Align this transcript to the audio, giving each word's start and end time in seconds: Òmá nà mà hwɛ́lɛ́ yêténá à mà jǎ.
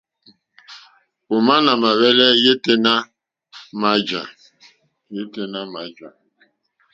Òmá 1.33 1.55
nà 1.65 1.71
mà 1.81 1.89
hwɛ́lɛ́ 1.97 2.29
yêténá 2.43 2.93
à 3.05 3.07
mà 5.71 5.85
jǎ. 5.93 6.07